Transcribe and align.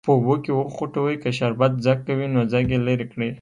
په 0.07 0.11
اوبو 0.15 0.35
کې 0.43 0.51
وخوټوئ 0.53 1.15
که 1.23 1.29
شربت 1.37 1.73
ځګ 1.85 1.97
کوي 2.07 2.27
نو 2.33 2.41
ځګ 2.53 2.65
یې 2.73 2.79
لرې 2.87 3.05
کړئ. 3.11 3.29